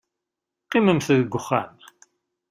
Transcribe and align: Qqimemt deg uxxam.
Qqimemt 0.65 1.09
deg 1.17 1.33
uxxam. 1.39 1.73